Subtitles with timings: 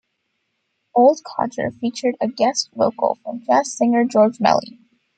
[0.95, 4.79] "Old Codger" featured a guest vocal from jazz singer George Melly.